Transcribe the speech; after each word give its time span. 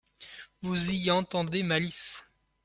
Vous 0.63 0.89
y 0.89 1.11
entendez 1.11 1.61
malice. 1.61 2.25